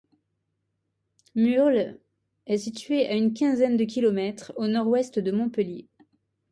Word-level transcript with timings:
Murles 1.35 1.99
est 2.47 2.57
située 2.57 3.05
à 3.07 3.13
une 3.13 3.35
quinzaine 3.35 3.77
de 3.77 3.83
kilomètres 3.85 4.51
au 4.55 4.65
nord-ouest 4.65 5.19
de 5.19 5.29
Montpellier. 5.31 5.89